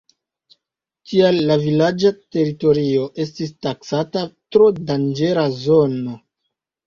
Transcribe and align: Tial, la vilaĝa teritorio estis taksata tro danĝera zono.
Tial, 1.09 1.35
la 1.49 1.57
vilaĝa 1.63 2.11
teritorio 2.37 3.03
estis 3.25 3.53
taksata 3.67 4.23
tro 4.57 4.71
danĝera 4.89 5.45
zono. 5.61 6.17